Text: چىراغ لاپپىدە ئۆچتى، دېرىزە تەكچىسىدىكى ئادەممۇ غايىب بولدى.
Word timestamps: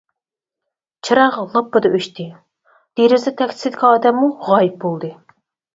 چىراغ 1.09 1.37
لاپپىدە 1.57 1.93
ئۆچتى، 1.97 2.27
دېرىزە 3.01 3.35
تەكچىسىدىكى 3.45 3.89
ئادەممۇ 3.93 4.33
غايىب 4.51 4.85
بولدى. 4.89 5.17